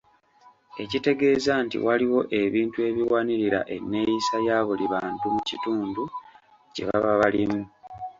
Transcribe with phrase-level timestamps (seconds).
[0.83, 6.03] Ekitegeeza nti waliwo ebintu ebiwanirira enneeyisa ya buli bantu mu kitundu
[6.73, 7.61] kye baba balimu.